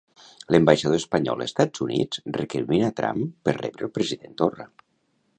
[0.53, 4.67] L'ambaixador espanyol a Estats Units recrimina Trump per rebre el president Torra.